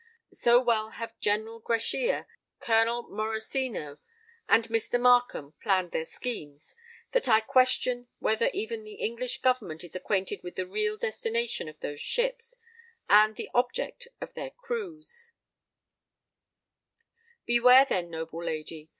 [0.33, 2.25] So well have General Grachia,
[2.59, 3.99] Colonel Morosino,
[4.49, 4.99] and Mr.
[4.99, 6.75] Markham planned their schemes,
[7.11, 11.79] that I question whether even the English government is acquainted with the real destination of
[11.81, 12.57] those ships,
[13.11, 15.33] and the object of their crews.
[17.45, 18.89] "Beware, then, noble lady!